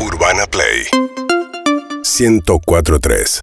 [0.00, 0.84] Urbana Play
[2.02, 3.40] 1043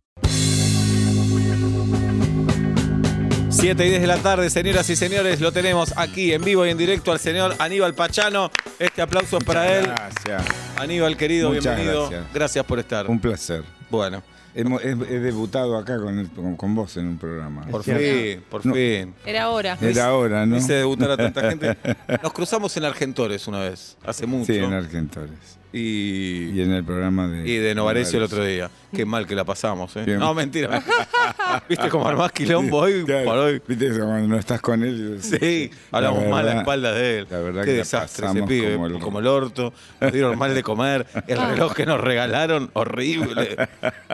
[3.49, 6.69] 7 y 10 de la tarde, señoras y señores, lo tenemos aquí en vivo y
[6.69, 8.51] en directo al señor Aníbal Pachano.
[8.77, 9.87] Este aplauso es para él.
[9.87, 10.43] Gracias.
[10.77, 12.09] Aníbal, querido, Muchas bienvenido.
[12.09, 12.33] gracias.
[12.33, 13.07] Gracias por estar.
[13.09, 13.63] Un placer.
[13.89, 14.21] Bueno,
[14.53, 17.65] he, he debutado acá con, el- con, con vos en un programa.
[17.65, 18.75] por fin, por No.
[18.75, 19.15] fin.
[19.25, 19.75] Era hora.
[19.81, 20.57] Era ahora, ¿no?
[20.57, 21.75] Hice debutar a tanta gente.
[22.21, 24.53] Nos cruzamos en Argentores una vez, hace mucho.
[24.53, 25.56] Sí, en Argentores.
[25.73, 27.47] Y, Y en el programa de...
[27.47, 28.69] y de Novarecio el otro día.
[28.95, 30.03] Qué mal que la pasamos, ¿eh?
[30.05, 30.17] Bien.
[30.19, 30.81] No, mentira.
[31.69, 33.61] ¿Viste cómo armás quilombo hoy Claro, por hoy?
[33.67, 35.19] Viste eso, cuando no estás con él.
[35.21, 37.27] Sí, hablamos La mal a la verdad- espalda de él.
[37.29, 39.73] la verdad Qué que desastre ese pibe, como como el- el, orto.
[39.99, 41.05] Nos dieron mal de comer.
[41.27, 43.57] El reloj que nos regalaron, horrible.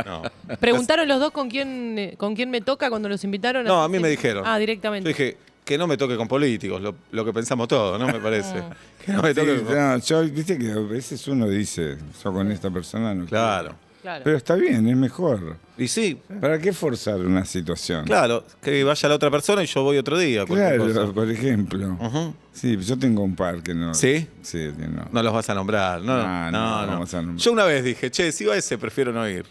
[0.05, 0.23] No.
[0.59, 3.63] Preguntaron los dos con quién, eh, con quién me toca cuando los invitaron.
[3.65, 4.43] No, a mí me dijeron.
[4.45, 5.07] Ah, Yo directamente.
[5.09, 8.07] dije que no me toque con políticos, lo, lo que pensamos todos, ¿no?
[8.07, 8.63] Me parece.
[9.05, 9.75] Que no me Sí, toque con...
[9.75, 13.69] no, yo, viste que a veces uno dice, yo con esta persona no Claro.
[13.69, 13.83] quiero.
[14.01, 14.21] Claro.
[14.25, 15.55] Pero está bien, es mejor.
[15.77, 18.03] Y sí, ¿Para qué forzar una situación?
[18.05, 20.45] claro, que vaya la otra persona y yo voy otro día.
[20.45, 21.13] Claro, cosa.
[21.13, 22.33] por ejemplo.
[22.51, 23.93] Sí, yo tengo un par que no.
[23.93, 24.27] ¿Sí?
[24.41, 25.07] Sí, que no.
[25.11, 26.01] No los vas a nombrar.
[26.01, 26.81] No, no, No, no, no.
[26.85, 27.37] no vamos a nombrar.
[27.39, 29.45] Yo una vez dije, che, si va ese, prefiero no ir.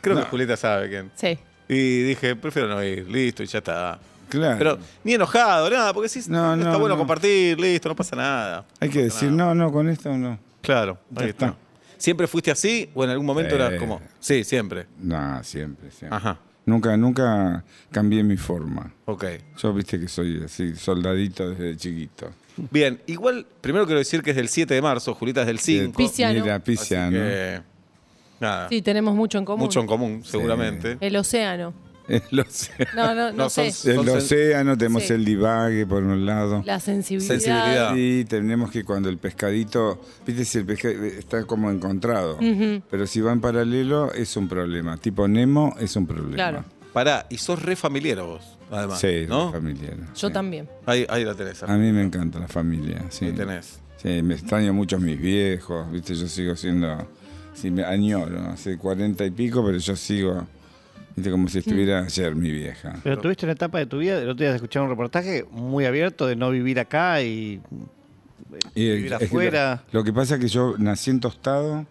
[0.00, 0.22] Creo que.
[0.22, 1.10] Julieta sabe quién.
[1.14, 1.38] Sí.
[1.68, 3.98] Y dije, prefiero no ir, listo, y ya está.
[4.32, 4.58] Claro.
[4.58, 6.98] Pero ni enojado, nada, porque sí, No, está no, bueno no.
[6.98, 8.64] compartir, listo, no pasa nada.
[8.80, 10.38] Hay que decir, no, no, con esto no.
[10.62, 11.46] Claro, ahí está.
[11.48, 11.58] está.
[11.98, 13.62] ¿Siempre fuiste así o en algún momento Sí.
[13.62, 14.00] era como.?
[14.20, 14.86] Sí, siempre.
[14.98, 16.16] No, siempre, siempre.
[16.16, 16.38] Ajá.
[16.64, 18.92] Nunca, nunca cambié mi forma.
[19.04, 19.24] Ok.
[19.58, 22.30] Yo viste que soy así, soldadito desde chiquito.
[22.70, 25.96] Bien, igual, primero quiero decir que es del 7 de marzo, Julieta es del 5.
[25.96, 26.40] Pisciano.
[26.40, 27.10] Mira, así pisciano.
[27.18, 27.60] que,
[28.40, 29.64] nada, Sí, tenemos mucho en común.
[29.64, 30.96] mucho en común, seguramente.
[31.00, 31.72] El océano.
[32.30, 33.66] El océano, No, no, no, sé.
[33.68, 35.12] el Son sen- océano, tenemos Sí.
[35.12, 36.62] el divague por un lado.
[36.66, 37.28] La sensibilidad.
[37.34, 37.94] Sensibilidad.
[37.94, 42.38] Sí, tenemos que cuando el pescadito, viste si el pescado está como encontrado,
[42.90, 44.96] pero si va en paralelo es un problema.
[44.96, 46.34] Tipo Nemo es un problema.
[46.34, 46.64] Claro.
[46.92, 49.00] Pará, y sos re familiar vos, además.
[49.00, 49.50] Sí, ¿no?
[49.50, 49.96] familiar.
[50.14, 50.32] Yo sí.
[50.32, 50.68] también.
[50.84, 51.62] Ahí, ahí la tenés.
[51.62, 53.26] A mí me encanta la familia, sí.
[53.26, 53.78] Ahí tenés.
[53.96, 57.06] Sí, me extraño mucho a mis viejos, viste, yo sigo siendo,
[57.54, 60.46] sí, me añoro, hace cuarenta y pico, pero yo sigo,
[61.30, 62.94] como si estuviera ayer mi vieja.
[63.02, 66.26] Pero tuviste una etapa de tu vida, el otro día escuchar un reportaje muy abierto
[66.26, 67.60] de no vivir acá y
[68.74, 69.82] Y, eh, Vivir es que afuera.
[69.92, 71.86] Lo, lo que pasa es que yo nací en Tostado,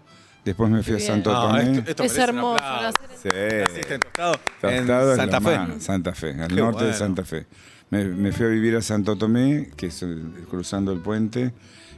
[0.45, 1.31] después me fui a Santo.
[1.33, 1.61] No, Tomé.
[1.77, 2.63] esto, esto Es hermoso.
[2.63, 2.97] aplauso.
[3.21, 3.71] nacer en- Sí.
[3.73, 5.79] Naciste en Tostado, Tostado en es Santa lo Fe.
[5.81, 6.93] Santa Fe, al Qué norte de.
[6.93, 7.45] Santa Fe.
[7.89, 11.51] Me, me fui a vivir a Santo Tomé, que es el- cruzando el puente.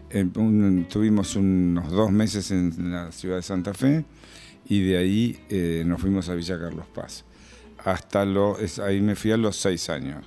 [0.09, 4.05] En un- tuvimos unos dos meses en la ciudad de Santa Fe
[4.65, 7.25] y de ahí eh, nos fuimos a Villa Carlos Paz.
[7.83, 10.25] Hasta los, ahí me fui a los seis años.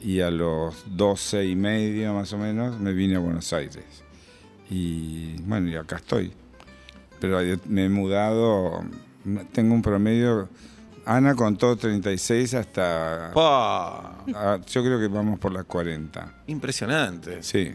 [0.00, 3.84] Y a los doce y medio más o menos me vine a Buenos Aires.
[4.70, 6.32] Y bueno, y acá estoy.
[7.20, 8.84] Pero me he mudado,
[9.52, 10.48] tengo un promedio,
[11.06, 16.42] Ana contó 36 hasta, Pa, ah, yo creo que vamos por las 40.
[16.46, 17.42] impresionante.
[17.42, 17.72] Sí,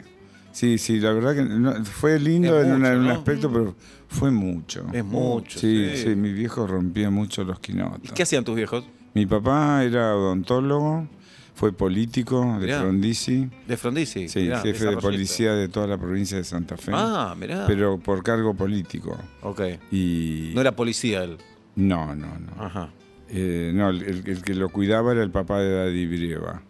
[0.51, 3.75] sí, sí, la verdad que no- fue lindo en, una- un aspecto, pero
[4.07, 4.85] fue mucho.
[4.93, 5.59] Es mucho.
[5.59, 6.03] Sí, sí.
[6.03, 8.11] sí, mi viejo rompía mucho los ¿Y quinotos.
[8.13, 8.85] qué hacían tus viejos?
[9.13, 11.07] Mi papá era odontólogo,
[11.55, 12.79] fue político de Mirá.
[12.81, 14.29] Frondizi, De Frondizi.
[14.29, 17.65] sí, mirá, jefe de policía de toda la provincia de Santa Fe, Ah, mirá.
[17.67, 19.17] pero por cargo político.
[19.41, 19.61] ok.
[19.91, 21.37] Y No era policía él.
[21.75, 22.63] no, no, no.
[22.63, 22.89] Ajá.
[23.31, 26.63] Eh, no, el, el que lo cuidaba era el papá de Daddy Brieva,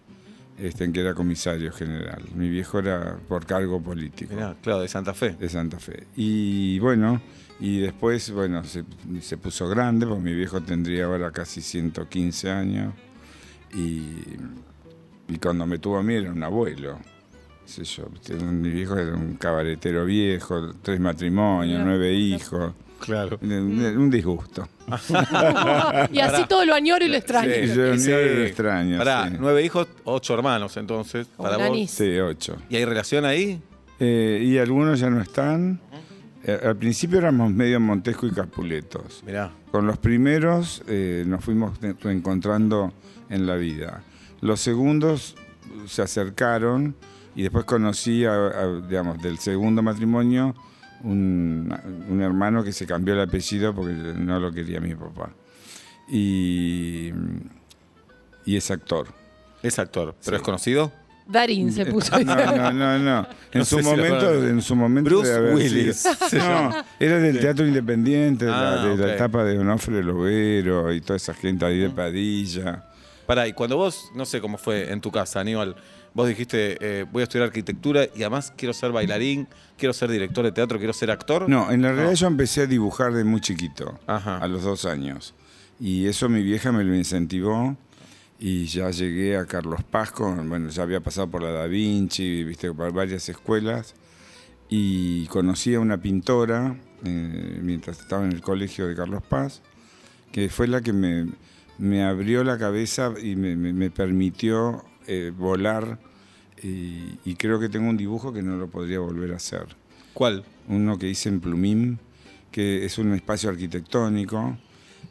[0.59, 2.23] este, que era comisario general.
[2.35, 5.31] Mi viejo era por cargo político Mirá, claro, de Santa Fe.
[5.31, 6.07] de Santa Fe.
[6.15, 7.21] Y bueno,
[7.59, 8.83] y después, bueno, se,
[9.21, 12.93] se puso grande, porque mi viejo tendría ahora casi 115 años.
[13.73, 14.15] Y,
[15.27, 16.99] y cuando me tuvo a mí era un abuelo.
[18.51, 22.73] mi viejo era un cabaretero viejo, tres matrimonios, nueve hijos.
[22.99, 23.39] Claro.
[23.41, 24.67] Un, disgusto.
[26.11, 27.51] y así todo lo añoro y lo extraño.
[27.53, 29.37] Sí, yo ni lo extraño, Pará, sí.
[29.39, 31.27] nueve hijos, ocho hermanos, entonces.
[31.35, 31.89] Como Para vos.
[31.89, 32.57] Sí, ocho.
[32.69, 33.61] ¿Y hay relación ahí?
[33.99, 35.79] Eh, y algunos ya no están.
[36.43, 39.23] Eh, al principio éramos medio Montesco y Capuletos.
[39.25, 39.51] Mirá.
[39.71, 42.93] Con los primeros eh, nos fuimos reencontrando
[43.29, 44.01] en la vida.
[44.41, 45.35] Los segundos
[45.85, 46.95] se acercaron
[47.35, 50.55] y después conocí, a- a, digamos, del segundo matrimonio
[51.03, 51.73] un,
[52.09, 55.31] un hermano que se cambió el apellido porque no lo quería mi papá.
[56.11, 57.11] Y,
[58.45, 59.07] y es actor.
[59.61, 60.41] Es actor, pero Sí.
[60.41, 60.91] es conocido.
[61.27, 62.17] Darín se puso.
[62.23, 63.27] No, no, no, no.
[63.51, 65.97] En No su si momento, en su momento Bruce Willis.
[66.29, 70.91] sido- No, era del teatro independiente, de la- Ah, de la etapa de Onofre Lovero
[70.91, 72.85] y toda esa gente ahí de Padilla.
[73.27, 75.75] Pará, y cuando vos, no sé cómo fue en tu casa, Aníbal,
[76.13, 79.47] vos dijiste, eh, voy a estudiar arquitectura y además quiero ser bailarín,
[79.77, 81.47] quiero ser director de teatro, quiero ser actor.
[81.49, 84.37] No, en la realidad yo empecé a dibujar de muy chiquito, Ajá.
[84.37, 85.33] a los dos años.
[85.79, 87.77] Y eso mi vieja me lo incentivó
[88.39, 92.43] y ya llegué a Carlos Paz, con- bueno, ya había pasado por la Da Vinci,
[92.43, 93.95] viste, por varias escuelas.
[94.69, 99.61] Y conocí a una pintora eh, mientras estaba en el colegio de Carlos Paz,
[100.31, 101.27] que fue la que me,
[101.79, 105.97] me abrió la cabeza y me, me- me permitió eh, volar.
[106.61, 109.65] Y, y creo que tengo un dibujo que no lo podría volver a hacer
[110.13, 110.43] ¿Cuál?
[110.67, 111.99] uno que hice en Plumín,
[112.51, 114.57] que es un espacio arquitectónico,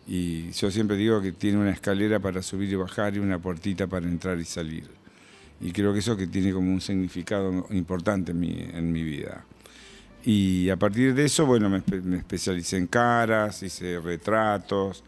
[0.07, 3.87] y yo siempre digo que tiene una escalera para subir y bajar y una puertita
[3.87, 4.85] para entrar y salir.
[5.61, 9.45] Y creo que eso que tiene como un significado importante en mi, en mi vida.
[10.25, 15.03] Y a partir de eso, bueno, me especialicé en caras, hice retratos,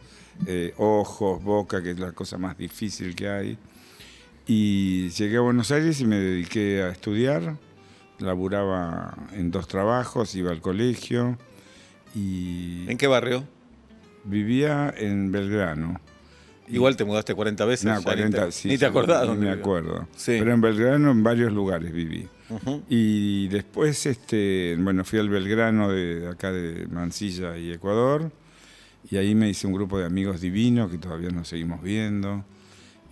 [0.46, 3.58] eh, ojos, boca, que es la cosa más difícil que hay.
[4.52, 7.55] Y llegué a Buenos Aires y me dediqué a estudiar.
[8.19, 11.38] Laburaba en dos trabajos, iba al colegio
[12.17, 13.44] y ¿En qué barrio?
[14.25, 16.00] vivía en Belgrano.
[16.67, 17.85] Igual te mudaste 40 veces.
[17.85, 20.08] No, ya ni 40, te, sí, ni te acordás ni me acuerdo.
[20.17, 20.35] Sí.
[20.41, 22.26] Pero en Belgrano en varios lugares viví.
[22.49, 22.82] Ujú.
[22.88, 28.32] Y después, este, bueno, fui al Belgrano de acá de Mansilla y Ecuador.
[29.08, 32.44] Y ahí me hice un grupo de amigos divinos que todavía nos seguimos viendo.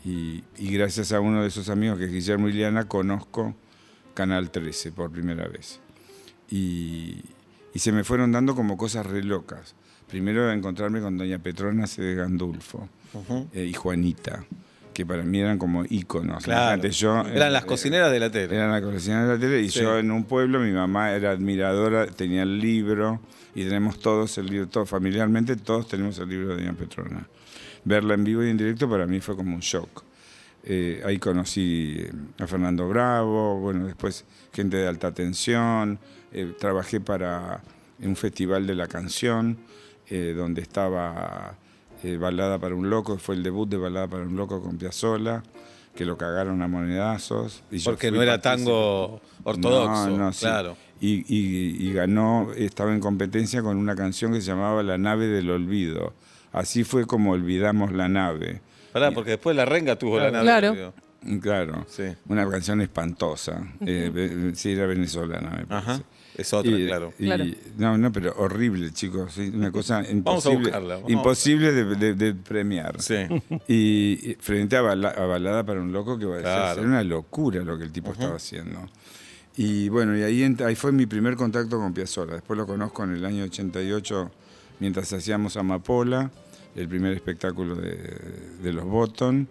[0.04, 3.54] Y, y gracias a uno de esos amigos, que es Guillermo Iliana, conozco
[4.14, 5.80] Canal 13 por primera vez.
[6.50, 7.16] Y,
[7.74, 9.74] y se me fueron dando como cosas re locas.
[10.08, 12.00] Primero encontrarme con Doña Petrona C.
[12.02, 12.88] de Gandulfo
[13.52, 14.44] eh, y Juanita,
[14.94, 16.44] que para mí eran como íconos.
[16.44, 16.88] Claro.
[16.88, 18.54] Yo, Eran eh, las cocineras de la tele.
[18.56, 19.80] eran la cocina de la tele y Sí.
[19.80, 23.20] yo en un pueblo, mi mamá era admiradora, tenía el libro
[23.54, 27.28] y tenemos todos el libro, todos familiarmente, todos tenemos el libro de Doña Petrona.
[27.84, 30.04] Verla en vivo y en directo para mí fue como un shock.
[30.64, 35.98] Eh, ahí conocí eh, a Fernando Bravo, bueno, después gente de alta tensión,
[36.32, 37.62] eh, trabajé para
[38.00, 39.58] un festival de la canción,
[40.08, 41.56] eh, donde estaba
[42.20, 45.42] Balada para un Loco, fue el debut de Balada para un Loco con Piazzolla,
[45.96, 47.64] que lo cagaron a monedazos.
[47.72, 48.70] y Porque no era partícipe.
[48.70, 50.10] tango ortodoxo.
[50.10, 50.40] No, no, sí.
[50.40, 50.76] Claro.
[51.00, 55.26] Y, y- y ganó, estaba en competencia con una canción que se llamaba La nave
[55.26, 56.12] del olvido.
[56.52, 58.60] Así fue como olvidamos la nave.
[58.92, 60.44] Pará, porque después la renga tuvo la nave.
[60.44, 60.94] Claro.
[61.42, 62.04] Claro, Sí.
[62.28, 63.60] una canción espantosa.
[63.84, 65.90] Eh, sí, era venezolana, me parece.
[65.90, 66.02] Ajá.
[66.36, 67.12] Es otra, Y- claro.
[67.18, 67.44] y- Claro.
[67.76, 69.36] No, no, pero horrible, chicos.
[69.38, 71.10] Una cosa Vamos a imposible, buscarla, vamos.
[71.10, 73.02] imposible de, de- de premiar.
[73.02, 73.16] Sí.
[73.66, 76.80] Y, y frente a, Bala- a Balada para un Loco, que va a decir, Claro.
[76.80, 78.86] era una locura lo que el tipo estaba haciendo.
[79.56, 82.34] Y bueno, y ahí, ahí fue mi primer contacto con Piazzolla.
[82.34, 84.30] Después lo conozco en el año 88,
[84.80, 86.30] mientras hacíamos Amapola,
[86.76, 87.96] el primer espectáculo de,
[88.62, 89.48] de los Botton.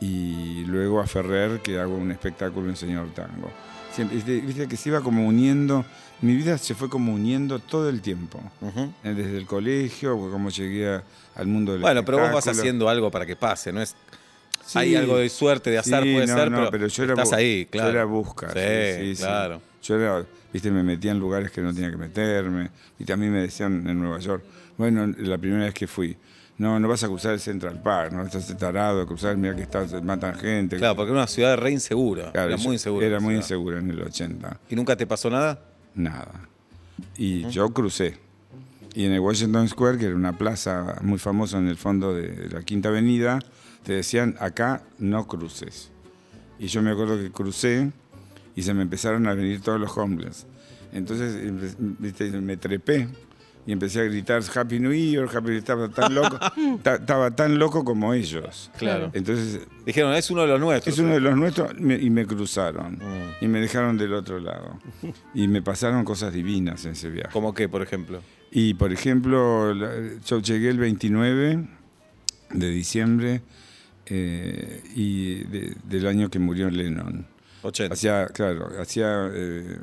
[0.00, 3.50] Y luego a Ferrer, que hago un espectáculo en Señor Tango.
[3.92, 5.84] Siempre, viste, que se iba como uniendo,
[6.20, 8.40] mi vida se fue como uniendo todo el tiempo.
[9.04, 11.02] Eh, Desde el colegio, como llegué a-
[11.36, 13.94] al mundo del Bueno, pero vos vas haciendo algo para que pase, ¿no es?
[14.66, 14.78] Sí.
[14.78, 17.30] Hay algo de suerte, de azar, Sí, puede no, ser, no, pero, yo era estás
[17.32, 17.88] bu- ahí, claro.
[17.90, 18.48] Yo era busca.
[18.48, 19.60] Sí, claro.
[19.84, 22.70] Yo era, viste, me metía en lugares que no tenía que meterme.
[22.98, 24.42] Y también me decían en Nueva York,
[24.78, 26.16] bueno, la primera vez que fui,
[26.56, 30.02] no, no vas a cruzar el Central Park, no estás tarado cruzar, mira que estás,
[30.02, 30.78] matan gente.
[30.78, 32.32] Claro, porque era una ciudad re insegura.
[32.32, 33.06] Claro, era muy insegura.
[33.06, 34.60] Era muy insegura en el 80.
[34.70, 35.60] ¿Y nunca te pasó nada?
[35.94, 36.48] Nada.
[37.16, 38.18] Y yo crucé.
[38.94, 42.48] Y en el Washington Square, que era una plaza muy famosa en el fondo de
[42.48, 43.40] la Quinta Avenida,
[43.82, 45.90] te decían, acá no cruces.
[46.58, 47.90] Y yo me acuerdo que crucé
[48.56, 50.46] y se me empezaron a venir todos los homeless.
[50.92, 51.36] Entonces
[51.98, 53.08] viste, me trepé
[53.66, 56.38] y empecé a gritar Happy New Year, Happy estaba tan loco,
[56.82, 58.70] ta- estaba tan loco como ellos.
[58.78, 59.10] Claro.
[59.14, 60.94] Entonces Dijeron, es uno de los nuestros.
[60.94, 63.44] es uno de los nuestros me- y me cruzaron Mm.
[63.44, 64.78] y me dejaron del otro lado.
[65.34, 67.30] Y me pasaron cosas divinas en ese viaje.
[67.32, 68.20] ¿Cómo qué, por ejemplo?
[68.50, 69.72] Y por ejemplo,
[70.24, 71.66] yo llegué el 29
[72.50, 73.40] de diciembre
[74.06, 77.26] eh, y de- del año que murió Lennon.
[77.64, 77.94] 80.
[77.94, 79.78] Hacía, claro, hacía eh,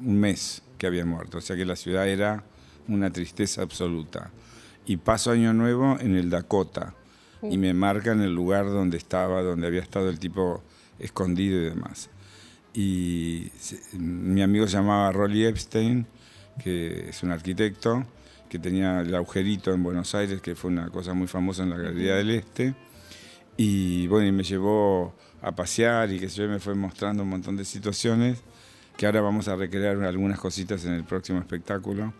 [0.00, 2.44] un mes que había muerto, o sea que la ciudad era
[2.88, 4.30] una tristeza absoluta.
[4.86, 6.94] Y paso año nuevo en el Dakota
[7.42, 10.62] y me marcan el lugar donde estaba, donde había estado el tipo
[10.98, 12.08] escondido y demás.
[12.72, 16.06] Y se- mi amigo se llamaba Rolly Epstein,
[16.62, 18.06] que es un arquitecto,
[18.48, 21.78] que tenía el agujerito en Buenos Aires, que fue una cosa muy famosa en la
[21.78, 22.74] Galería del Este.
[23.56, 27.56] Y bueno, y me llevó a pasear y que yo me fue mostrando un montón
[27.56, 28.38] de situaciones
[28.96, 32.14] que ahora vamos a recrear algunas cositas en el próximo espectáculo,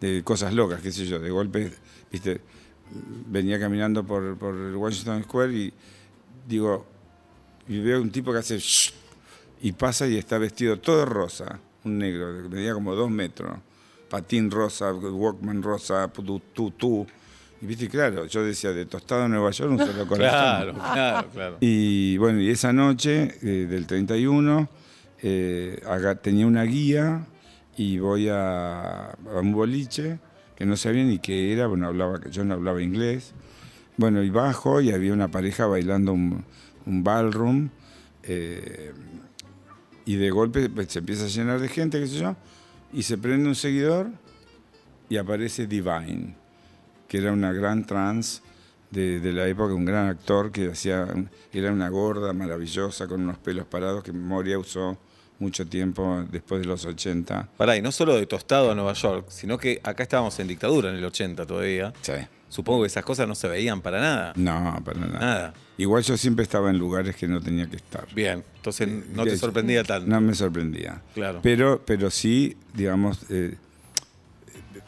[0.00, 1.72] de cosas locas, qué sé yo, de golpe,
[2.10, 2.40] viste,
[3.28, 5.72] venía caminando por, por el Washington Square y
[6.46, 6.84] digo,
[7.68, 8.92] y veo un tipo que hace shh,
[9.62, 13.58] y pasa y está vestido todo rosa, un negro, medía como dos metros,
[14.08, 17.06] patín rosa, Walkman rosa, tú, tú, tú.
[17.62, 20.18] Y viste, claro, yo decía, de tostado a Nueva York, un solo corazón.
[20.18, 21.56] Claro, claro, claro.
[21.60, 24.68] Y bueno, y esa noche eh, del 31
[25.22, 27.26] eh, haga- tenía una guía
[27.76, 30.18] y voy a, a un boliche
[30.54, 33.32] que no sabía ni qué era, bueno, hablaba, yo no hablaba inglés.
[33.98, 36.44] Bueno, y bajo y había una pareja bailando un,
[36.84, 37.70] un ballroom
[38.22, 38.92] eh,
[40.04, 42.36] y de golpe pues, se empieza a llenar de gente, qué sé yo,
[42.92, 44.10] y se prende un seguidor
[45.08, 46.36] y aparece Divine,
[47.08, 48.42] que era una gran trans
[48.90, 51.06] de, de la época, un gran actor que hacía,
[51.52, 54.98] era una gorda maravillosa con unos pelos parados que Moria usó
[55.38, 57.48] mucho tiempo después de los 80.
[57.56, 60.90] Pará, y no solo de tostado a Nueva York, sino que acá estábamos en dictadura
[60.90, 61.92] en el 80 todavía.
[62.00, 62.12] Sí.
[62.48, 64.32] Supongo que esas cosas no se veían para nada.
[64.36, 65.18] No, para nada.
[65.18, 65.54] Nada.
[65.78, 68.06] Igual yo siempre estaba en lugares que no tenía que estar.
[68.14, 70.08] Bien, entonces no te sorprendía tanto.
[70.08, 71.02] No me sorprendía.
[71.12, 71.40] Claro.
[71.42, 73.56] Pero, pero sí, digamos, eh,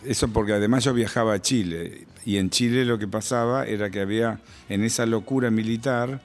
[0.04, 4.00] eso porque además yo viajaba a Chile y en Chile lo que pasaba era que
[4.00, 6.20] había, en esa locura militar,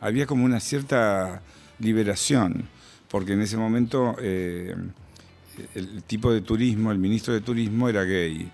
[0.00, 1.42] había como una cierta
[1.78, 2.68] liberación,
[3.10, 4.74] porque en ese momento eh,
[5.74, 8.50] el tipo de turismo, el ministro de turismo era gay.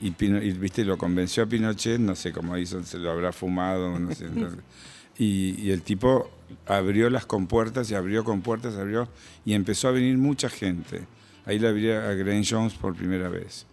[0.00, 3.32] Y, Pino- y, viste, lo convenció a Pinochet, no sé cómo hizo, se lo habrá
[3.32, 4.28] fumado, no sé.
[4.30, 4.48] no-
[5.18, 6.30] y, y el tipo
[6.66, 9.08] abrió las compuertas y abrió compuertas, abrió,
[9.46, 11.00] y empezó a venir mucha gente.
[11.46, 13.66] Ahí la vi a Grace Jones por primera vez,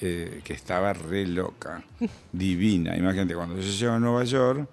[0.00, 1.84] eh, que estaba re loca,
[2.32, 2.96] divina.
[2.96, 4.68] Imagínate, cuando yo llego a Nueva York,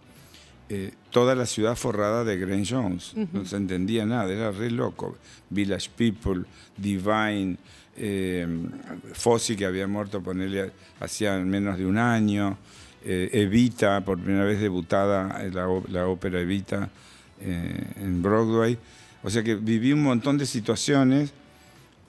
[0.69, 5.17] eh, toda la ciudad forrada de Grace Jones, no se entendía nada, era re loco.
[5.49, 6.43] Village People,
[6.75, 7.55] Divine,
[7.95, 8.45] eh,
[9.13, 12.57] Fossi, que había muerto, ponerle, hacía menos de un año,
[13.05, 16.89] eh, Evita, por primera vez debutada la, la ópera Evita
[17.39, 18.77] en Broadway.
[19.23, 21.31] O sea que viví un montón de situaciones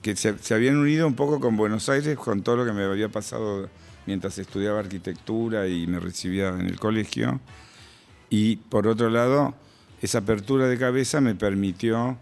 [0.01, 2.83] que se, se habían unido un poco con Buenos Aires, con todo lo que me
[2.83, 3.69] había pasado
[4.05, 7.39] mientras estudiaba arquitectura y me recibía en el colegio.
[8.29, 9.53] Y por otro lado,
[10.01, 12.17] esa apertura de cabeza me permitió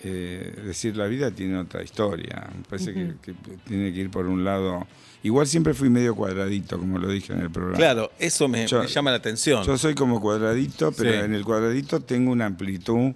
[0.00, 2.48] eh, decir la vida tiene otra historia.
[2.56, 3.34] Me parece que, que
[3.66, 4.86] tiene que ir por un lado.
[5.22, 7.76] Igual siempre fui medio cuadradito, como lo dije en el programa.
[7.78, 9.62] Claro, eso me, Yo- me llama la atención.
[9.64, 11.18] Yo soy como cuadradito, pero Sí.
[11.18, 13.12] en el cuadradito tengo una amplitud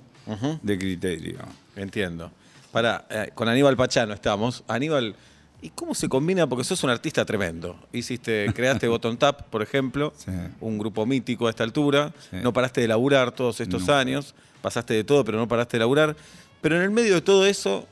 [0.63, 1.39] de criterio.
[1.75, 2.31] Entiendo.
[2.77, 4.63] Para, con Aníbal Pachano estamos.
[4.69, 5.17] Aníbal,
[5.63, 6.47] ¿y cómo se combina?
[6.47, 7.75] Porque sos un artista tremendo.
[7.91, 10.31] Hiciste, creaste Bottom Tap, por ejemplo, Sí.
[10.61, 12.13] un grupo mítico a esta altura.
[12.31, 12.37] Sí.
[12.43, 14.35] No paraste de laburar todos estos años.
[14.61, 16.17] Pasaste de todo, pero no paraste de laburar.
[16.61, 17.87] Pero en el medio de todo eso,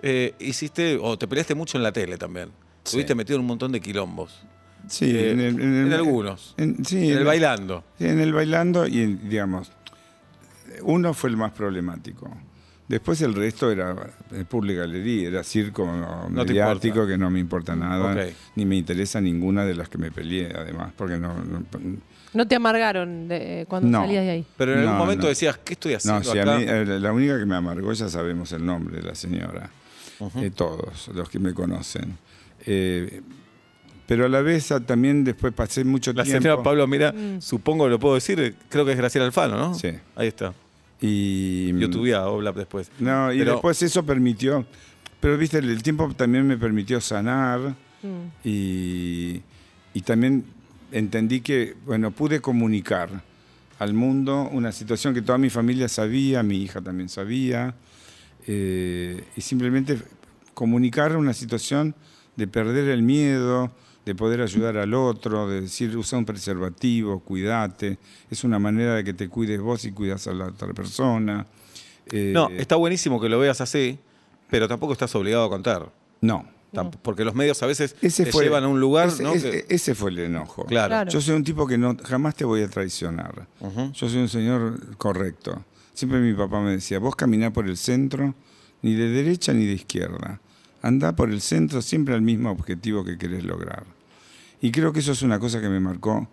[0.00, 2.48] eh, hiciste, o te peleaste mucho en la tele también.
[2.48, 2.52] Sí.
[2.86, 4.40] Estuviste metido en un montón de quilombos.
[4.88, 6.54] Sí, Eh, en algunos.
[6.56, 7.84] en- sí, En el bailando.
[7.98, 9.70] Sí, en el bailando y, digamos,
[10.80, 12.30] uno fue el más problemático.
[12.88, 13.94] Después el resto era
[14.32, 19.20] eh, Public Galería, era circo No mediático que no me importa nada, ni me interesa
[19.20, 21.34] ninguna de las que me peleé, además, porque no...
[21.44, 21.62] no,
[22.34, 24.00] No te amargaron de- cuando No.
[24.00, 24.46] salías de ahí.
[24.56, 25.28] Pero en algún momento no.
[25.28, 28.52] decías, ¿qué estoy haciendo no, a mí, eh, la única que me amargó, ya sabemos
[28.52, 29.70] el nombre de la señora,
[30.36, 32.16] eh, todos los que me conocen.
[32.66, 33.22] Eh,
[34.06, 36.42] pero a la vez ah, también después pasé mucho La tiempo...
[36.42, 37.40] señora Pablo, mira, Mm.
[37.40, 39.74] supongo que lo puedo decir, creo que es Graciela Alfano, ¿no?
[39.74, 39.88] Sí.
[40.16, 40.52] Ahí está.
[41.02, 42.90] Y, YouTube o Blab después.
[43.00, 44.64] No, y Pero- después eso permitió,
[45.20, 48.48] pero viste, el, el tiempo también me permitió sanar Mm.
[48.48, 49.42] y,
[49.94, 50.44] y también
[50.90, 53.22] entendí que, bueno, pude comunicar
[53.78, 57.74] al mundo una situación que toda mi familia sabía, mi hija también sabía,
[58.48, 59.98] eh, y simplemente
[60.54, 61.94] comunicar una situación
[62.36, 63.70] de perder el miedo,
[64.04, 67.98] de poder ayudar al otro, de decir, usa un preservativo, cuídate,
[68.30, 71.46] es una manera de que te cuides vos y cuidas a la otra persona.
[72.10, 73.98] Eh, No, está buenísimo que lo veas así,
[74.50, 75.92] pero tampoco estás obligado a contar.
[76.20, 76.46] No.
[76.72, 79.34] Tamp- Porque los medios a veces Ese te fue, llevan a un lugar, ese, ¿no?
[79.34, 80.64] ese- fue el enojo.
[80.64, 80.88] claro.
[80.88, 81.10] Claro.
[81.10, 83.46] Yo soy un tipo que no jamás te voy a traicionar.
[83.92, 85.62] Yo soy un señor correcto.
[85.92, 88.34] Siempre mi papá me decía, vos caminá por el centro,
[88.80, 90.40] ni de derecha ni de izquierda.
[90.82, 93.84] Andá por el centro siempre al mismo objetivo que querés lograr.
[94.60, 96.28] Y creo que eso es una cosa que me marcó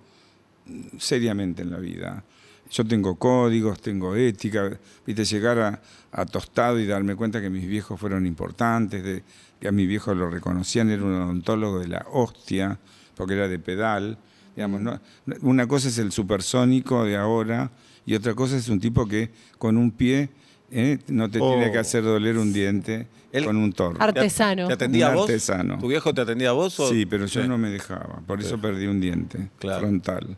[0.97, 2.23] seriamente en la vida.
[2.71, 4.71] Yo tengo códigos, tengo ética,
[5.05, 9.23] viste, llegar a, a tostado y darme cuenta que mis viejos fueron importantes, de,
[9.59, 12.77] que a mi viejo lo reconocían, era un odontólogo de la hostia,
[13.15, 14.17] porque era de pedal.
[14.55, 14.99] Digamos, ¿no?
[15.41, 17.71] Una cosa es el supersónico de ahora
[18.05, 20.29] y otra cosa es un tipo que con un pie
[20.71, 20.99] ¿eh?
[21.07, 21.49] no te Oh.
[21.55, 23.97] tiene que hacer doler un diente Él- con un torno.
[23.99, 24.67] Arte- Artesano.
[24.67, 25.29] ¿Te atendía Un a vos?
[25.29, 25.77] artesano.
[25.79, 26.79] ¿Tu viejo te atendía a vos?
[26.79, 26.89] O?
[26.89, 27.47] Sí, pero yo Sí.
[27.47, 29.81] no me dejaba, por eso perdí un diente Claro.
[29.81, 30.37] frontal.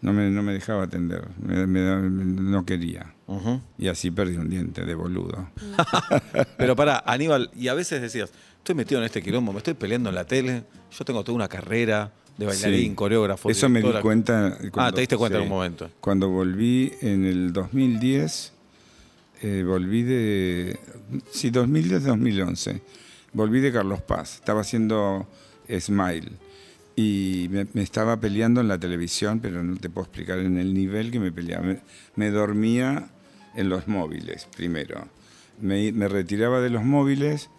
[0.00, 3.14] No me, no me dejaba atender, me- me no quería.
[3.78, 5.48] Y así perdí un diente de boludo.
[6.58, 10.08] Pero para Aníbal, y a veces decías, estoy metido en este quilombo, me estoy peleando
[10.10, 10.64] en la tele,
[10.96, 12.94] yo tengo toda una carrera de bailarín, Sí.
[12.94, 13.48] coreógrafo.
[13.48, 14.58] Eso me di cuenta.
[14.74, 15.88] Ah, te diste cuenta en un momento.
[16.00, 18.52] Cuando volví en el 2010,
[19.46, 20.78] eh, volví de.
[21.30, 22.80] Sí, 2010-2011.
[23.34, 24.36] Volví de Carlos Paz.
[24.36, 25.28] Estaba haciendo
[25.68, 26.30] Smile.
[26.96, 31.10] Y me, estaba peleando en la televisión, pero no te puedo explicar en el nivel
[31.10, 31.62] que me peleaba.
[31.62, 31.80] Me,
[32.16, 33.10] me dormía
[33.54, 35.08] en los móviles primero.
[35.60, 37.50] Me, me retiraba de los móviles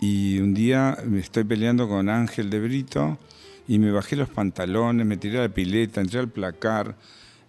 [0.00, 3.18] y un día me estoy peleando con Ángel de Brito
[3.66, 6.94] y me bajé los pantalones, me tiré a la pileta, entré al placar.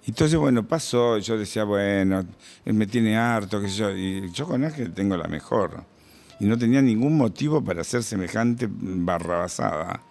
[0.07, 2.25] Y entonces, bueno, pasó, yo decía, bueno,
[2.63, 3.91] él me tiene harto, qué sé yo.
[3.91, 5.83] Y yo con Ángel tengo la mejor.
[6.39, 10.01] Y no tenía ningún motivo para hacer semejante barrabasada.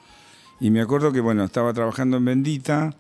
[0.61, 2.95] Y me acuerdo que, bueno, estaba trabajando en Bendita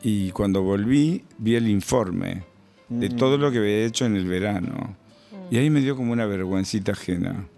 [0.00, 2.44] y cuando volví vi el informe
[2.88, 4.96] de todo lo que había hecho en el verano.
[5.50, 7.48] Y ahí me dio como una vergüencita ajena.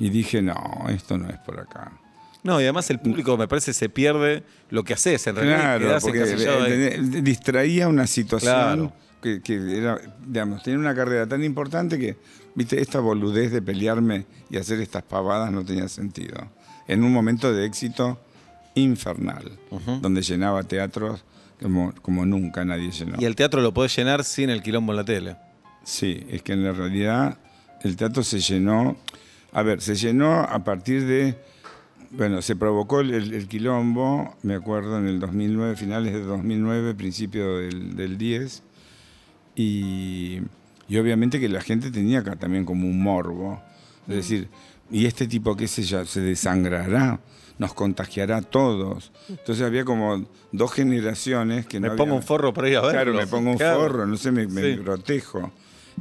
[0.00, 1.92] Y dije, no, esto no es por acá.
[2.44, 5.80] No, y además el público me parece se pierde lo que haces en realidad.
[5.80, 8.92] Claro, porque distraía una situación Claro.
[9.22, 12.16] que, que era, digamos, tenía una carrera tan importante que,
[12.54, 16.50] viste, esta boludez de pelearme y hacer estas pavadas no tenía sentido.
[16.86, 18.20] En un momento de éxito
[18.74, 19.58] infernal,
[20.02, 21.24] donde llenaba teatros
[21.62, 23.16] como, como nunca nadie llenó.
[23.18, 25.36] Y el teatro lo podés llenar sin el quilombo en la tele.
[25.82, 27.38] Sí, es que en la realidad
[27.82, 28.96] el teatro se llenó,
[29.52, 31.36] a ver, se llenó a partir de,
[32.16, 36.94] bueno, se provocó el, el- el quilombo, me acuerdo, en el 2009, finales de 2009,
[36.94, 38.62] principio del, del 10,
[39.56, 40.40] y,
[40.88, 43.62] y obviamente que la gente tenía acá también como un morbo,
[44.08, 44.48] es decir,
[44.90, 47.20] ¿y este tipo qué sé yo, se desangrará?
[47.56, 49.12] Nos contagiará a todos.
[49.28, 52.80] Entonces había como dos generaciones que Me no pongo había- un forro para ir a
[52.80, 52.92] verlo.
[52.92, 53.78] Claro, me pongo un Claro.
[53.80, 54.80] forro, no sé, me, me Sí.
[54.82, 55.52] protejo.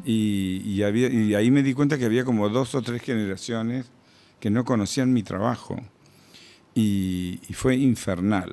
[0.03, 3.85] Y, y había, y ahí me di cuenta que había como dos o tres generaciones
[4.39, 5.79] que no conocían mi trabajo.
[6.75, 8.51] Y, y fue infernal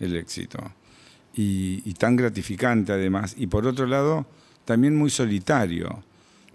[0.00, 0.58] el éxito.
[1.34, 3.34] Y, y tan gratificante además.
[3.38, 4.26] Y por otro lado,
[4.64, 5.88] también muy solitario.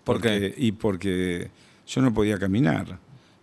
[0.03, 1.49] ¿Por Porque- Y porque
[1.87, 2.99] yo no podía caminar.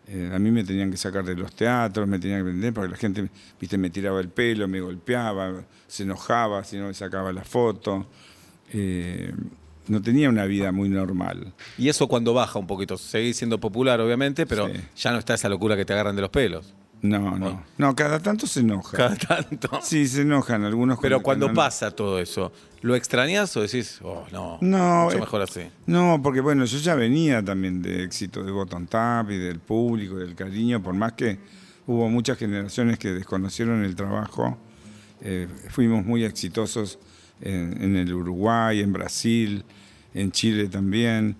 [0.09, 2.90] Eh, a mí me tenían que sacar de los teatros, me tenían que vender porque
[2.90, 3.29] la gente
[3.61, 8.07] viste, me tiraba el pelo, me golpeaba, se enojaba si no me sacaba la foto.
[8.73, 9.33] Eh,
[9.88, 11.53] no tenía una vida muy normal.
[11.79, 12.97] Y eso cuando baja un poquito.
[12.99, 14.75] Seguís siendo popular, obviamente, pero Sí.
[14.97, 16.75] ya no está esa locura que te agarran de los pelos.
[17.03, 17.65] No, no.
[17.79, 18.97] No, cada tanto se enoja.
[18.97, 19.69] Cada tanto.
[19.83, 20.99] Sí, se enojan algunos.
[21.01, 25.43] Pero cuando pasa todo eso, ¿lo extrañas o decís, oh, no, No, mucho eh, mejor
[25.43, 25.62] así?
[25.87, 30.17] No, porque bueno, yo ya venía también de éxito de Bottom Tap y del público,
[30.17, 31.38] del cariño, por más que
[31.88, 34.57] hubo muchas generaciones que desconocieron el trabajo,
[35.21, 37.01] eh, fuimos muy exitosos
[37.41, 39.65] en, en el Uruguay, en Brasil,
[40.15, 41.37] en Chile también,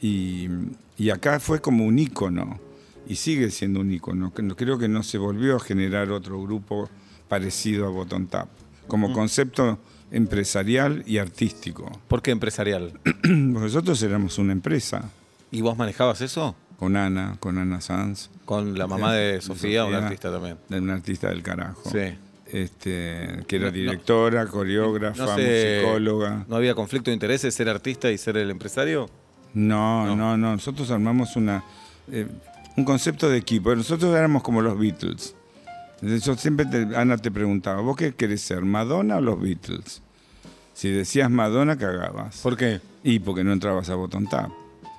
[0.00, 0.48] y,
[0.96, 2.58] y acá fue como un ícono,
[3.06, 4.32] y sigue siendo un ícono.
[4.32, 6.88] Que no- Creo que no se volvió a generar otro grupo
[7.28, 8.48] parecido a Bottom Tap,
[8.86, 9.78] como concepto
[10.10, 11.90] empresarial y artístico.
[12.08, 12.92] ¿Por qué empresarial?
[13.24, 15.10] Nosotros éramos una empresa
[15.50, 16.54] ¿Y vos manejabas eso?
[16.78, 20.56] con Ana, con Ana Sanz, Con la mamá de Sofía, una artista también.
[20.68, 21.88] de una artista del carajo.
[21.90, 22.14] Sí.
[22.46, 23.76] Este, que era No, no.
[23.76, 26.44] directora, coreógrafa, No sé, musicóloga.
[26.48, 29.08] ¿No había conflicto de intereses ser artista y ser el empresario?
[29.54, 30.16] No, No.
[30.16, 30.52] no, no.
[30.52, 31.62] Nosotros armamos una,
[32.10, 32.26] eh,
[32.76, 33.74] un concepto de equipo.
[33.74, 35.34] Nosotros éramos como los Beatles.
[36.00, 40.02] Entonces, Yo siempre, te- Ana te preguntaba, ¿vos qué querés ser, Madonna o los Beatles?
[40.74, 42.38] Si decías Madonna, cagabas.
[42.40, 42.80] ¿Por qué?
[43.04, 44.50] Y porque no entrabas a Bottom Tap,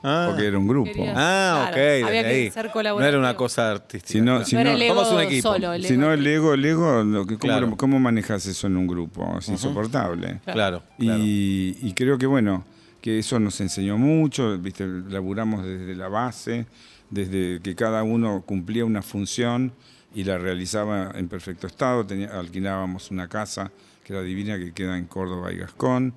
[0.06, 0.92] Ah, porque era un grupo.
[0.92, 2.52] Querías- ah ok, Claro, había que ahí.
[2.52, 4.12] ser no era una cosa artística.
[4.12, 4.46] Si no- claro.
[4.46, 5.42] si no era no- el ego un equipo.
[5.54, 5.74] solo.
[5.74, 7.78] El Si ego- no, el ego, el ego, lo que- ¿cómo, Claro.
[7.78, 9.38] cómo manejas eso en un grupo?
[9.40, 10.40] Es insoportable.
[10.46, 11.18] Claro, claro.
[11.20, 12.64] Y, y creo que, bueno,
[13.02, 14.86] que eso nos enseñó mucho, ¿viste?
[14.88, 16.66] laburamos desde la base,
[17.10, 19.74] desde que cada uno cumplía una función
[20.16, 22.06] y la realizaba en perfecto estado.
[22.06, 23.72] Tenía- alquilábamos una casa
[24.04, 26.14] que era divina, que queda en Córdoba y Gascón,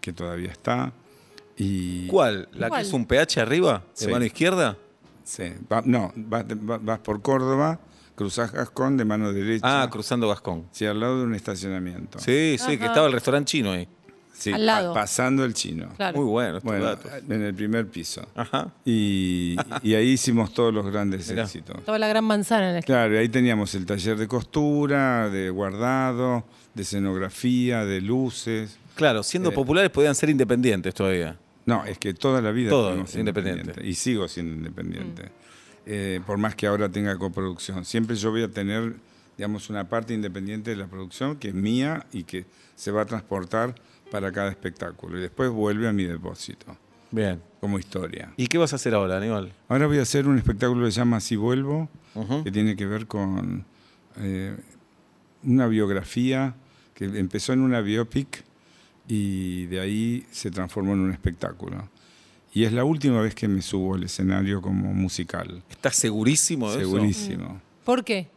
[0.00, 0.92] que todavía está.
[1.56, 2.48] Y, ¿Cuál?
[2.52, 2.82] ¿La ¿Cuál?
[2.82, 3.82] que es un PH arriba?
[3.98, 4.10] ¿De Sí.
[4.10, 4.76] mano izquierda?
[5.24, 7.80] Sí, va- no, vas, vas- vas por Córdoba,
[8.14, 9.82] cruzás Gascón de mano derecha.
[9.82, 10.66] Ah, cruzando Gascón.
[10.72, 12.18] Sí, al lado de un estacionamiento.
[12.20, 13.86] Sí, sí, que estaba el restaurante chino ahí.
[14.38, 14.94] Sí, Al lado.
[14.94, 15.88] pa- pasando el chino.
[15.96, 16.16] Claro.
[16.20, 17.10] Muy bueno, estos Bueno, datos.
[17.28, 18.24] en el primer piso.
[18.36, 18.72] Ajá.
[18.84, 21.42] Y, y ahí hicimos todos los grandes Mirá.
[21.42, 21.84] éxitos.
[21.84, 25.50] Toda la gran manzana en la Claro, y ahí teníamos el taller de costura, de
[25.50, 28.78] guardado, de escenografía, de luces.
[28.94, 29.54] Claro, siendo Eh.
[29.54, 31.36] populares podían ser independientes todavía.
[31.66, 33.18] No, es que toda la vida Todo independiente.
[33.20, 33.84] independientes.
[33.84, 35.30] Y sigo siendo independiente.
[35.84, 37.84] Eh, por más que ahora tenga coproducción.
[37.84, 38.94] Siempre yo voy a tener
[39.36, 43.04] digamos, una parte independiente de la producción que es mía y que se va a
[43.04, 43.72] transportar
[44.10, 45.18] para cada espectáculo.
[45.18, 46.76] Y después vuelve a mi depósito,
[47.10, 47.40] Bien.
[47.60, 48.32] como historia.
[48.36, 49.52] ¿Y qué vas a hacer ahora, Aníbal?
[49.68, 51.88] Ahora voy a hacer un espectáculo que se llama Si Vuelvo,
[52.44, 53.64] que tiene que ver con
[54.16, 54.56] eh,
[55.44, 56.54] una biografía
[56.94, 58.44] que empezó en una biopic
[59.06, 61.88] y de ahí se transformó en un espectáculo.
[62.52, 65.62] Y es la última vez que me subo al escenario como musical.
[65.70, 66.90] ¿Estás segurísimo de eso?
[66.90, 67.60] Segurísimo.
[67.84, 68.28] ¿Por qué?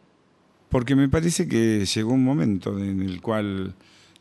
[0.68, 3.74] Porque me parece que llegó un momento en el cual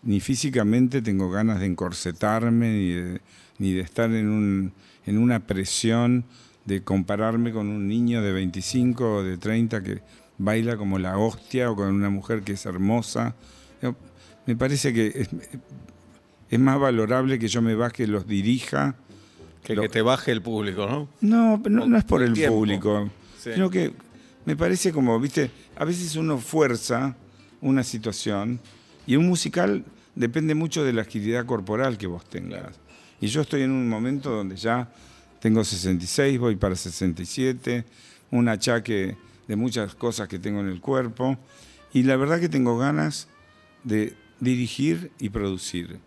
[0.03, 3.21] ni físicamente tengo ganas de encorsetarme, ni de,
[3.59, 4.73] ni de estar en, un,
[5.05, 6.25] en una presión
[6.65, 10.01] de compararme con un niño de 25 o de 30 que
[10.37, 13.35] baila como la hostia o con una mujer que es hermosa.
[14.47, 15.29] Me parece que es,
[16.49, 18.95] es más valorable que yo me baje, los dirija.
[19.63, 21.07] Que, Lo- que te baje el público, ¿no?
[21.21, 23.09] No, no, no es por El el público,
[23.39, 23.51] Sí.
[23.53, 23.93] sino que
[24.45, 27.15] me parece como, viste, a veces uno fuerza
[27.61, 28.59] una situación
[29.07, 29.83] y un musical
[30.15, 32.79] depende mucho de la agilidad corporal que vos tengas.
[33.19, 34.89] Y yo estoy en un momento donde ya
[35.39, 37.83] tengo 66, voy para 67,
[38.31, 39.15] un achaque
[39.47, 41.37] de muchas cosas que tengo en el cuerpo
[41.93, 43.27] y la verdad que tengo ganas
[43.83, 45.99] de dirigir y producir.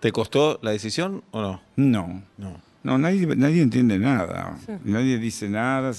[0.00, 1.60] ¿Te costó la decisión o no?
[1.76, 2.60] No, No.
[2.84, 4.56] no, nadie, nadie entiende nada.
[4.84, 5.92] Nadie dice nada.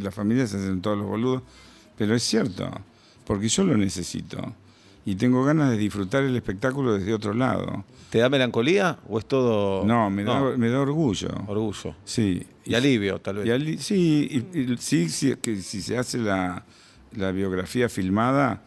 [0.00, 1.42] Las familias se hacen todos los boludos.
[1.98, 2.70] Pero es cierto,
[3.26, 4.54] porque yo lo necesito.
[5.04, 7.84] Y tengo ganas de disfrutar el espectáculo desde otro lado.
[8.10, 9.84] ¿Te da melancolía o es todo.?
[9.86, 11.28] No, me da, me da orgullo.
[11.46, 11.94] Orgullo.
[12.04, 12.46] Sí.
[12.64, 13.46] Y alivio, tal vez.
[13.46, 16.62] Y ali- sí, y- y sí, sí, que si se hace la,
[17.16, 18.62] la biografía filmada,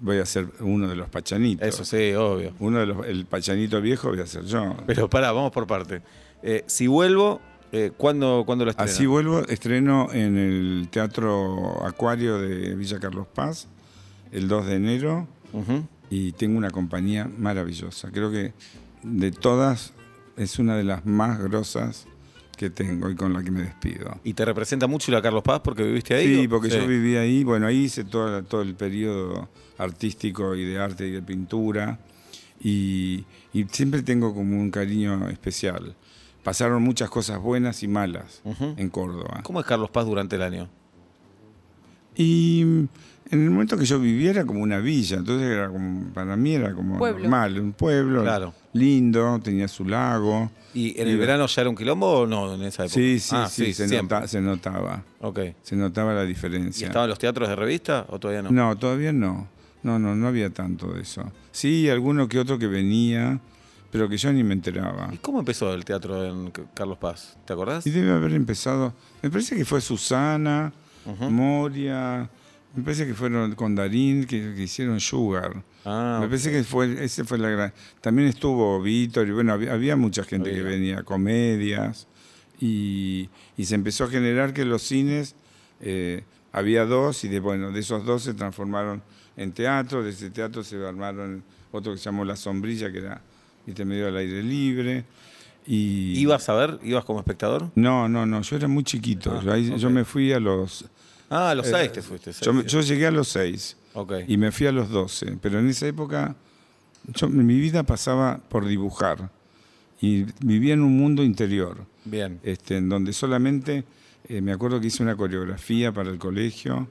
[0.00, 1.66] voy a ser uno de los pachanitos.
[1.66, 2.52] Eso sí, obvio.
[2.58, 4.74] Uno de los, el pachanito viejo voy a ser yo.
[4.86, 6.02] Pero pará, vamos por parte.
[6.42, 8.92] Eh, si vuelvo, eh, ¿cuándo, ¿cuándo lo estrenas?
[8.94, 13.68] Así vuelvo, estreno en el Teatro Acuario de Villa Carlos Paz
[14.32, 15.28] el 2 de enero
[16.10, 18.10] Y tengo una compañía maravillosa.
[18.12, 18.52] Creo que
[19.02, 19.92] de todas
[20.36, 22.06] es una de las más grosas
[22.56, 24.18] que tengo y con la que me despido.
[24.24, 26.26] ¿Y te representa mucho la Carlos Paz porque viviste ahí?
[26.36, 26.76] Sí, o- porque Sí.
[26.76, 31.10] yo viví ahí, bueno, ahí hice todo, todo el periodo artístico y de arte y
[31.10, 31.98] de pintura
[32.60, 35.94] y, y siempre tengo como un cariño especial.
[36.42, 38.40] Pasaron muchas cosas buenas y malas
[38.76, 39.40] en Córdoba.
[39.42, 40.68] ¿Cómo es Carlos Paz durante el año?
[42.14, 42.86] Y
[43.30, 46.54] en el momento que yo vivía era como una villa, entonces era como, para mí
[46.54, 47.22] era como Pueblo.
[47.22, 48.54] normal, un pueblo Claro.
[48.72, 50.50] lindo, tenía su lago.
[50.74, 52.94] ¿Y en Y- el verano ya era un quilombo o no en esa época?
[52.94, 54.16] Sí, sí, Ah, sí, se, siempre.
[54.18, 55.02] nota- se notaba,
[55.62, 56.86] se notaba la ¿Y diferencia.
[56.86, 58.50] estaban los teatros de revista o todavía no?
[58.50, 59.48] No, todavía no.
[59.82, 61.30] No, no, no había tanto de eso.
[61.52, 63.38] Sí, alguno que otro que venía,
[63.90, 65.08] pero que yo ni me enteraba.
[65.12, 67.36] ¿Y cómo empezó el teatro en Carlos Paz?
[67.46, 67.86] ¿Te acordás?
[67.86, 70.72] Y debe haber empezado, me parece que fue Susana.
[71.30, 72.28] Moria,
[72.76, 75.62] me parece que fueron con Darín, que, que hicieron Sugar.
[75.84, 77.72] Ah, Me parece que fue, ese fue la gran.
[78.00, 82.06] También estuvo Víctor, y bueno, había, había mucha gente que venía, comedias,
[82.60, 85.34] y, y se empezó a generar que los cines,
[85.80, 89.02] eh, había dos, y de, bueno, de esos dos se transformaron
[89.36, 93.20] en teatro, de ese teatro se armaron otro que se llamó La Sombrilla, que era
[93.84, 95.04] medio al aire libre.
[95.66, 96.78] Y, ¿Ibas a ver?
[96.84, 97.70] ¿Ibas como espectador?
[97.74, 99.32] No, no, no, yo era muy chiquito.
[99.36, 99.94] Ah, yo, ahí- yo ok.
[99.94, 100.86] me fui a los.
[101.30, 102.32] Ah, a los eh, seis te fuiste.
[102.32, 103.76] seis, Yo, yo llegué a los seis.
[103.94, 104.12] Ok.
[104.28, 106.36] Y me fui a los 12, pero en esa época
[107.14, 109.30] yo, mi vida pasaba por dibujar
[110.00, 112.38] y vivía en un mundo interior, Bien.
[112.42, 113.84] este, en donde solamente
[114.28, 116.88] eh, me acuerdo que hice una coreografía para el colegio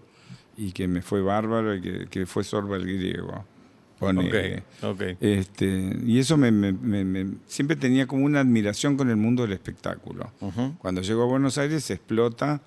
[0.58, 3.46] y que me fue bárbaro y que, que fue Sorba el griego.
[4.00, 4.64] ponele.
[4.82, 5.02] Ok, ok.
[5.22, 9.52] Este, y eso me, me- me- siempre tenía como una admiración con el mundo del
[9.54, 10.32] espectáculo.
[10.42, 10.76] Ujú.
[10.80, 12.62] Cuando llego a Buenos Aires explota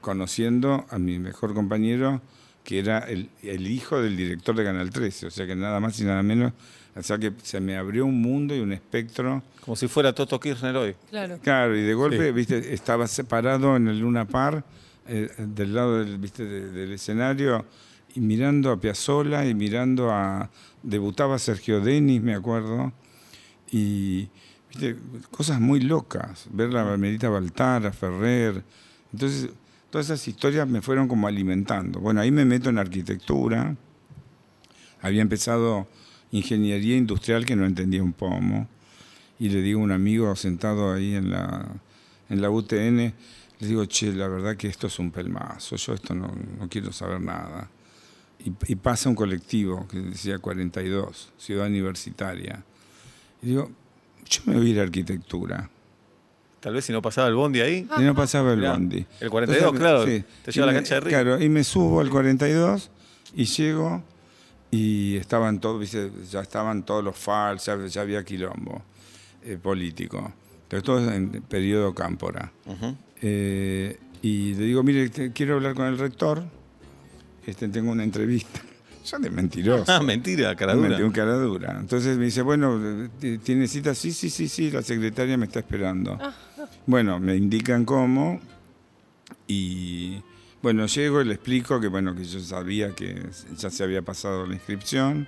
[0.00, 2.20] conociendo a mi mejor compañero,
[2.64, 5.98] que era el, el hijo del director de Canal 13, o sea que nada más
[6.00, 6.52] y nada menos,
[6.96, 9.42] o sea que se me abrió un mundo y un espectro.
[9.64, 10.96] Como si fuera Toto Kirchner hoy.
[11.10, 11.38] Claro.
[11.42, 12.32] Claro, y de golpe, Sí.
[12.32, 14.64] viste, estaba separado en el Luna Par,
[15.06, 17.64] eh, del lado del, viste, de- del escenario,
[18.14, 20.50] y mirando a Piazzolla y mirando a...
[20.82, 22.92] Debutaba Sergio Denis, me acuerdo,
[23.70, 24.28] y
[24.70, 24.96] viste,
[25.30, 28.62] cosas muy locas, ver la Merita Baltar, a Ferrer.
[29.12, 29.50] Entonces,
[29.96, 32.00] todas esas historias me fueron como alimentando.
[32.00, 33.74] Bueno, ahí me meto en arquitectura.
[35.00, 35.88] Había empezado
[36.32, 38.68] ingeniería industrial que no entendía un pomo.
[39.38, 41.66] Y le digo a un amigo sentado ahí en la,
[42.28, 46.14] en la UTN, le digo, che, la verdad que esto es un pelmazo, yo esto
[46.14, 47.70] no, no quiero saber nada.
[48.44, 52.62] Y, pasa un colectivo que decía 42, Ciudad Universitaria.
[53.40, 53.70] Y digo,
[54.28, 55.70] yo me voy a ir a arquitectura.
[56.66, 57.86] Tal vez si no pasaba el bondi ahí.
[57.96, 59.06] Y no pasaba el Mirá, bondi.
[59.20, 61.10] el 42, claro, te lleva a la me- cancha de Río.
[61.10, 62.90] Claro, y me subo al 42
[63.36, 64.02] Y llego
[64.72, 65.88] y estaban todos,
[66.28, 68.82] ya estaban todos los FARC, ya, ya había quilombo
[69.44, 70.32] eh, político.
[70.66, 72.50] Pero todo en periodo cámpora.
[73.22, 76.42] Eh, y le digo, mire, te- quiero hablar con el rector,
[77.46, 78.60] este, tengo una entrevista.
[79.06, 79.84] Yo de mentiroso.
[79.92, 80.98] Ah, mentira, cara Un dura.
[80.98, 81.76] menti- Un cara dura.
[81.78, 83.94] Entonces me dice, bueno, ¿t- ¿tiene cita?
[83.94, 86.18] Sí, sí, sí, sí, la secretaria me está esperando.
[86.86, 88.40] Bueno, me indican cómo
[89.48, 90.22] y
[90.62, 94.46] bueno, llego y le explico que bueno, que yo sabía que ya se había pasado
[94.46, 95.26] la inscripción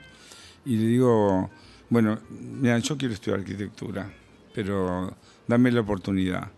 [0.64, 1.50] y le digo,
[1.90, 4.08] bueno, mira, yo quiero estudiar arquitectura,
[4.54, 5.16] pero
[5.48, 6.48] dame la oportunidad.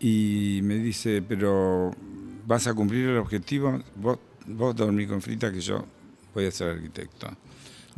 [0.00, 1.90] Y me dice, pero
[2.46, 5.82] vas a cumplir el objetivo, vos, vos dormí con frita que yo
[6.34, 7.26] voy a ser arquitecto.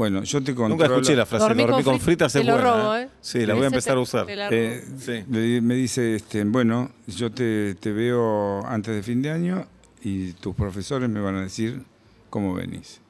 [0.02, 0.74] Bueno, yo te controlo.
[0.84, 2.70] Nunca escuché la frase Dormí dormí con con fri- fritas es lo buena.
[2.72, 3.02] robo, ¿eh?
[3.04, 3.08] ¿eh?
[3.20, 4.26] Sí, la voy a empezar a usar.
[4.28, 5.22] Eh, Sí.
[5.30, 9.64] le- me dice, este, bueno, yo te, te veo antes de fin de año
[10.02, 11.82] y tus profesores me van a decir
[12.30, 13.00] cómo venís.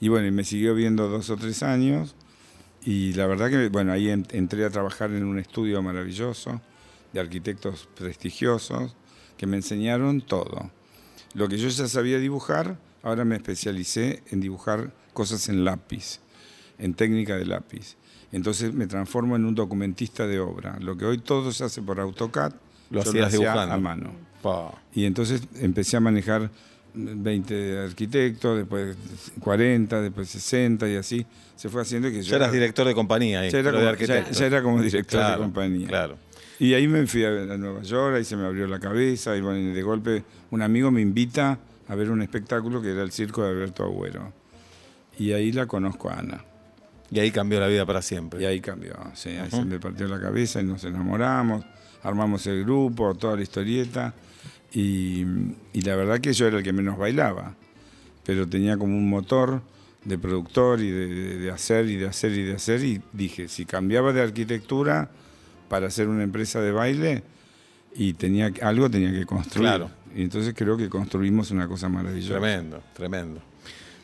[0.00, 2.14] Y bueno, y me siguió viendo dos o tres años
[2.84, 6.60] y la verdad que, bueno, ahí en- entré a trabajar en un estudio maravilloso
[7.12, 8.94] de arquitectos prestigiosos
[9.36, 10.70] que me enseñaron todo.
[11.34, 16.18] Lo que yo ya sabía dibujar, ahora me especialicé en dibujar cosas en lápiz,
[16.78, 17.96] en técnica de lápiz.
[18.32, 20.78] Entonces me transformo en un documentista de obra.
[20.80, 22.52] Lo que hoy todo se hace por AutoCAD,
[22.90, 23.74] Lo yo hacías hacía dibujando.
[23.74, 24.12] a mano.
[24.42, 24.72] Pa.
[24.94, 26.50] Y entonces empecé a manejar
[26.94, 28.96] 20 arquitectos, después
[29.40, 31.26] 40, después 60 y así.
[31.54, 33.84] Se fue haciendo que yo Ya eras era- director de compañía ahí, ya era pero
[33.84, 35.88] de como- ya- ya era como director de Claro, compañía.
[35.88, 36.16] Claro.
[36.58, 39.40] Y ahí me fui a, a Nueva York, ahí se me abrió la cabeza, y
[39.42, 43.12] bueno, y de golpe un amigo me invita a ver un espectáculo que era el
[43.12, 44.32] circo de Alberto Agüero.
[45.20, 46.44] Y ahí la conozco a Ana.
[47.10, 48.40] Y ahí cambió la vida para siempre.
[48.40, 51.64] Y ahí cambió, sí, ahí se me partió la cabeza y nos enamoramos,
[52.02, 54.14] armamos el grupo, toda la historieta.
[54.72, 55.24] Y,
[55.72, 57.54] y la verdad que yo era el que menos bailaba,
[58.24, 59.60] pero tenía como un motor
[60.04, 62.82] de productor y de, de- de hacer y de hacer y de hacer.
[62.84, 65.10] Y dije, si cambiaba de arquitectura
[65.68, 67.22] para hacer una empresa de baile,
[67.94, 69.68] y tenía algo tenía que construir.
[69.68, 69.90] Claro.
[70.14, 72.38] Y entonces creo que construimos una cosa maravillosa.
[72.38, 73.42] Tremendo, tremendo.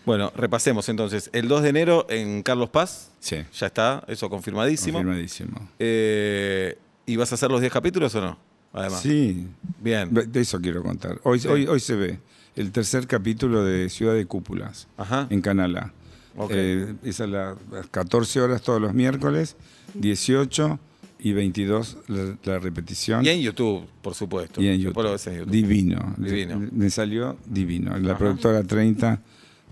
[0.06, 1.28] Bueno, repasemos entonces.
[1.34, 4.98] El 2 de enero en Carlos Paz, Sí, ya está, eso confirmadísimo.
[4.98, 5.68] confirmadísimo.
[5.78, 8.38] Eh, ¿Y vas a hacer los 10 capítulos o no?
[8.72, 9.00] Además.
[9.02, 9.46] Sí,
[9.80, 10.08] Bien.
[10.12, 11.18] De eso quiero contar.
[11.24, 11.48] Hoy, Sí.
[11.48, 12.18] hoy, hoy se ve
[12.56, 15.26] el tercer capítulo de Ciudad de Cúpulas Ajá.
[15.30, 15.92] en Canal A.
[16.36, 16.50] Ok.
[16.54, 19.56] Eh, es a la- las 14 horas todos los miércoles,
[19.94, 20.78] 18
[21.18, 23.24] y 22 la, la repetición.
[23.24, 24.60] Y en YouTube, por supuesto.
[24.62, 25.12] Y en Después lo YouTube.
[25.12, 25.52] ves en YouTube.
[25.52, 26.14] Divino.
[26.18, 26.58] Divino.
[26.60, 27.96] Me, me salió divino.
[27.98, 28.18] La Ajá.
[28.18, 29.20] productora 30,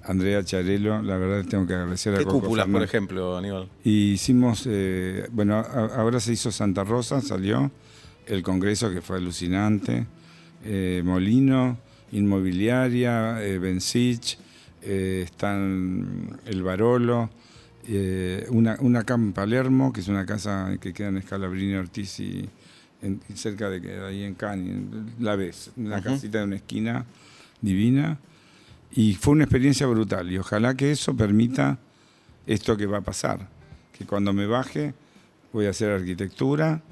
[0.07, 3.69] Andrea Charelo, la verdad tengo que agradecer a ¿Qué Coco cúpulas, por ejemplo, Aníbal?
[3.85, 7.71] Y hicimos, eh, bueno, a- ahora se hizo Santa Rosa, salió
[8.27, 10.07] el Congreso que fue alucinante,
[10.64, 11.79] eh, Molino,
[12.12, 14.38] Inmobiliaria, eh, Bensich,
[14.83, 17.31] eh, están el Barolo,
[17.88, 22.21] eh, una, una acá en Palermo, que es una casa que queda en Escalabrini Ortiz
[22.21, 22.49] y
[23.03, 24.87] en- cerca de que- ahí en Cani,
[25.21, 27.05] la ves, una casita de una esquina
[27.61, 28.19] divina.
[28.96, 31.78] Y fue una experiencia brutal y ojalá que eso permita
[32.46, 33.48] esto que va a pasar,
[33.96, 34.94] que cuando me baje
[35.52, 36.83] voy a hacer arquitectura,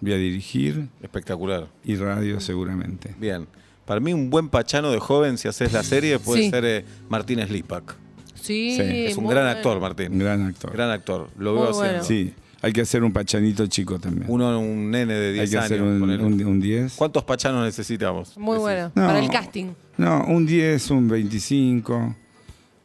[0.00, 1.68] voy a dirigir Espectacular.
[1.84, 3.14] y radio seguramente.
[3.18, 3.46] Bien.
[3.84, 6.50] Para mí, un buen pachano de joven, si haces la serie, puede Sí.
[6.50, 7.96] ser eh, Martín Slipak.
[8.34, 10.18] Sí, Sí, Es un gran actor, Un Martín.
[10.18, 10.72] gran actor.
[10.72, 11.28] Gran actor.
[11.38, 11.98] Lo veo bueno.
[12.00, 12.04] haciendo.
[12.04, 14.26] Sí, hay que hacer un pachanito chico también.
[14.28, 15.64] Uno, un nene de 10 hay que años.
[15.66, 16.24] hacer un, ponele.
[16.24, 16.94] un, un 10.
[16.94, 18.36] ¿Cuántos pachanos necesitamos?
[18.36, 18.62] Muy Decís.
[18.62, 18.92] bueno.
[18.94, 19.06] No.
[19.06, 19.66] Para el casting.
[19.96, 22.16] No, un 10, un 25,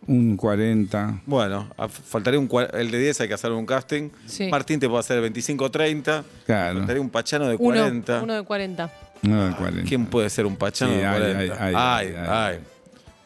[0.07, 1.21] un 40.
[1.25, 1.69] Bueno,
[2.05, 4.09] faltaría un el de 10 hay que hacer un casting.
[4.25, 4.47] Sí.
[4.49, 6.23] Martín te puede hacer 25-30.
[6.45, 8.21] Claro, Faltaría un pachano de Uno, 40.
[8.23, 8.91] uno de 40.
[9.23, 9.87] no de 40.
[9.89, 11.63] ¿Quién puede ser un pachano Sí, de hay, 40?
[11.65, 12.27] hay, ay, hay.
[12.29, 12.59] ay.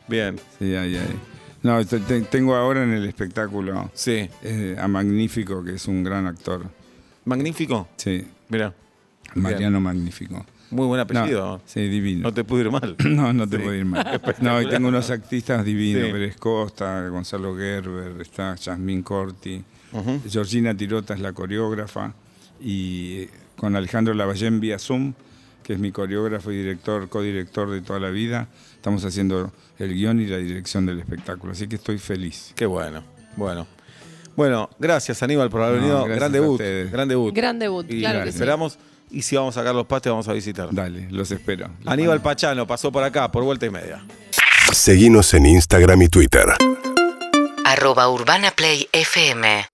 [0.08, 1.20] Bien, Sí, ay, ay.
[1.64, 4.30] No, te- te- tengo ahora en el espectáculo sí.
[4.44, 6.66] eh, a Magnífico, que es un gran actor.
[7.26, 7.88] Magnífico.
[7.98, 8.74] Sí, Mira,
[9.36, 10.46] Mariano Magnífico.
[10.72, 11.62] muy buen No, apellido.
[11.66, 12.24] sí, divino.
[12.24, 12.96] No te pudo ir mal.
[13.10, 13.64] No, no te Sí.
[13.64, 14.22] puedo ir mal.
[14.42, 16.12] No, y tengo unos artistas divinos, Sí.
[16.12, 19.64] Pérez Costa, Gonzalo Gerber, está Yasmín Corti.
[20.30, 22.14] Georgina Tirota es la coreógrafa,
[22.62, 25.14] y con Alejandro Lavallén vía Zoom,
[25.68, 30.22] que es mi coreógrafo y director, codirector de toda la vida, estamos haciendo el guion
[30.22, 32.54] y la dirección del espectáculo, así que estoy feliz.
[32.56, 33.04] Qué bueno.
[33.36, 33.68] Bueno.
[34.38, 36.06] Bueno, gracias Aníbal por haber No, venido.
[36.06, 36.62] gracias Gran debut.
[36.90, 37.36] Gran debut.
[37.36, 38.38] Gran debut, Y claro que sí.
[38.38, 38.80] esperamos.
[39.12, 40.70] Y si vamos a sacar los pastes, vamos a visitar.
[40.72, 41.70] Dale, los espero.
[41.86, 44.02] Aníbal Pachano pasó por acá, por vuelta y media.
[44.72, 46.46] Seguinos en Instagram y Twitter.
[47.66, 49.68] arroba Urbana Play FM